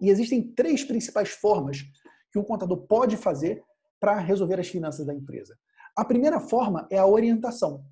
[0.00, 1.78] E existem três principais formas
[2.30, 3.62] que um contador pode fazer
[3.98, 5.56] para resolver as finanças da empresa.
[5.96, 7.82] A primeira forma é a orientação.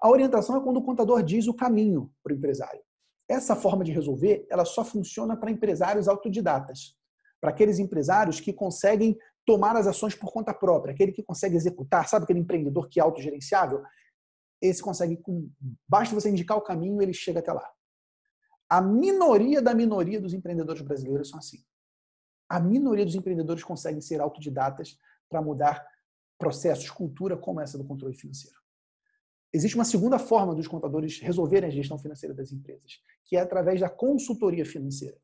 [0.00, 2.82] A orientação é quando o contador diz o caminho para o empresário.
[3.28, 6.94] Essa forma de resolver, ela só funciona para empresários autodidatas,
[7.40, 9.16] para aqueles empresários que conseguem
[9.46, 13.02] tomar as ações por conta própria, aquele que consegue executar, sabe aquele empreendedor que é
[13.02, 13.82] autogerenciável?
[14.60, 15.20] Esse consegue,
[15.88, 17.68] basta você indicar o caminho, ele chega até lá.
[18.68, 21.64] A minoria da minoria dos empreendedores brasileiros são assim.
[22.48, 25.86] A minoria dos empreendedores conseguem ser autodidatas para mudar
[26.38, 28.56] processos, cultura como essa do controle financeiro.
[29.52, 33.80] Existe uma segunda forma dos contadores resolverem a gestão financeira das empresas, que é através
[33.80, 35.16] da consultoria financeira.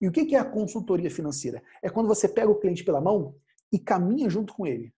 [0.00, 1.62] E o que é a consultoria financeira?
[1.82, 3.36] É quando você pega o cliente pela mão
[3.72, 4.92] e caminha junto com ele.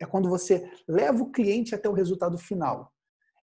[0.00, 2.92] É quando você leva o cliente até o resultado final.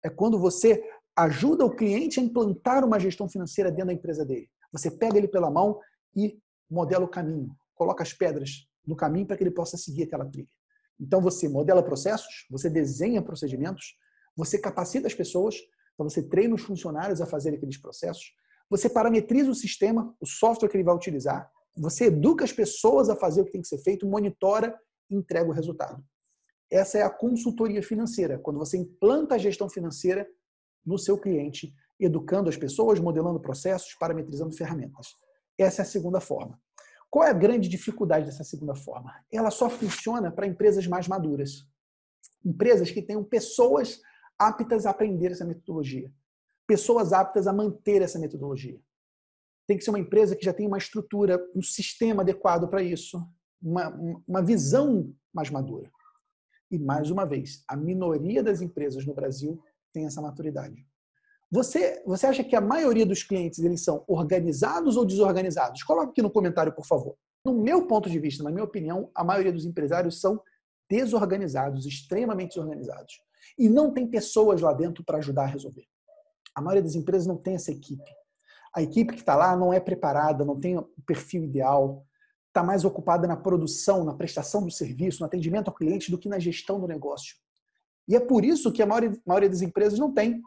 [0.04, 0.84] É quando você
[1.16, 4.50] ajuda o cliente a implantar uma gestão financeira dentro da empresa dele.
[4.72, 5.80] Você pega ele pela mão
[6.16, 10.26] e modela o caminho, coloca as pedras no caminho para que ele possa seguir aquela
[10.26, 10.50] trilha.
[11.00, 13.96] Então você modela processos, você desenha procedimentos,
[14.36, 15.56] você capacita as pessoas,
[15.94, 18.34] então você treina os funcionários a fazer aqueles processos,
[18.70, 23.16] você parametriza o sistema, o software que ele vai utilizar, você educa as pessoas a
[23.16, 24.76] fazer o que tem que ser feito, monitora
[25.10, 26.04] e entrega o resultado.
[26.72, 30.28] Essa é a consultoria financeira, quando você implanta a gestão financeira
[30.86, 35.16] no seu cliente, educando as pessoas, modelando processos, parametrizando ferramentas.
[35.58, 36.60] Essa é a segunda forma.
[37.10, 39.14] Qual é a grande dificuldade dessa segunda forma?
[39.32, 41.68] Ela só funciona para empresas mais maduras.
[42.44, 44.02] Empresas que tenham pessoas
[44.38, 46.12] aptas a aprender essa metodologia.
[46.66, 48.80] Pessoas aptas a manter essa metodologia.
[49.68, 53.24] Tem que ser uma empresa que já tem uma estrutura, um sistema adequado para isso,
[53.62, 53.90] uma,
[54.28, 55.90] uma visão mais madura.
[56.70, 59.62] E, mais uma vez, a minoria das empresas no Brasil
[59.94, 60.86] tem essa maturidade.
[61.52, 65.84] Você, você acha que a maioria dos clientes eles são organizados ou desorganizados?
[65.84, 67.16] Coloque aqui no comentário, por favor.
[67.46, 70.42] No meu ponto de vista, na minha opinião, a maioria dos empresários são
[70.90, 73.22] desorganizados, extremamente desorganizados.
[73.58, 75.86] E não tem pessoas lá dentro para ajudar a resolver.
[76.56, 78.10] A maioria das empresas não tem essa equipe.
[78.76, 82.04] A equipe que está lá não é preparada, não tem o perfil ideal,
[82.48, 86.30] está mais ocupada na produção, na prestação do serviço, no atendimento ao cliente do que
[86.30, 87.36] na gestão do negócio.
[88.08, 90.42] E é por isso que a maioria, das empresas não tem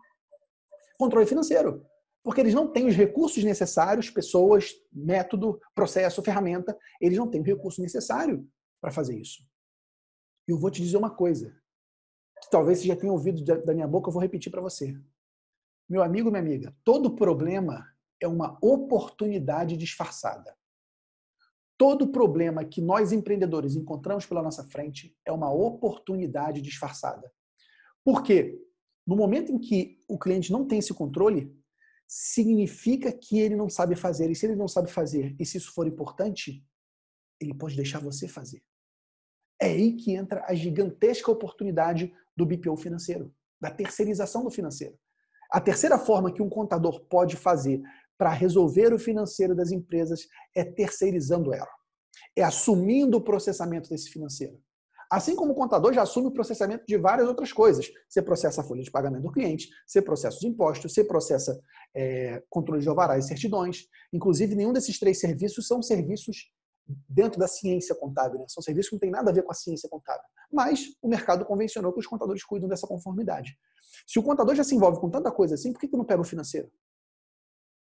[0.99, 1.85] controle financeiro.
[2.23, 7.45] Porque eles não têm os recursos necessários, pessoas, método, processo, ferramenta, eles não têm o
[7.45, 8.47] recurso necessário
[8.81, 9.45] para fazer isso.
[10.49, 11.57] E eu vou te dizer uma coisa,
[12.43, 14.97] que talvez você já tenha ouvido da minha boca, eu vou repetir para você.
[15.89, 17.87] Meu amigo, minha amiga, todo problema
[18.21, 20.57] é uma oportunidade disfarçada.
[21.79, 27.31] Todo problema que nós empreendedores encontramos pela nossa frente é uma oportunidade disfarçada.
[28.07, 28.57] Por quê?
[29.05, 31.53] No momento em que o cliente não tem esse controle,
[32.07, 34.31] significa que ele não sabe fazer.
[34.31, 36.65] E se ele não sabe fazer, e se isso for importante,
[37.41, 38.63] ele pode deixar você fazer.
[39.61, 44.97] É aí que entra a gigantesca oportunidade do BPO financeiro, da terceirização do financeiro.
[45.51, 47.83] A terceira forma que um contador pode fazer
[48.17, 51.75] para resolver o financeiro das empresas é terceirizando ela.
[52.37, 54.63] É assumindo o processamento desse financeiro.
[55.11, 57.89] Assim como o contador já assume o processamento de várias outras coisas.
[58.09, 61.61] Você processa a folha de pagamento do cliente, você processa os impostos, você processa
[61.95, 63.87] é, controle de alvarás e certidões.
[64.13, 66.51] Inclusive, nenhum desses três serviços são serviços
[67.09, 68.41] dentro da ciência contábil.
[68.41, 68.47] Né?
[68.49, 70.25] São serviços que não têm nada a ver com a ciência contábil.
[70.53, 73.57] Mas o mercado convencionou que os contadores cuidam dessa conformidade.
[74.07, 76.21] Se o contador já se envolve com tanta coisa assim, por que, que não pega
[76.21, 76.71] o financeiro?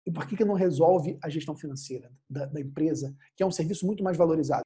[0.06, 3.52] E por que, que não resolve a gestão financeira da, da empresa, que é um
[3.52, 4.64] serviço muito mais valorizado?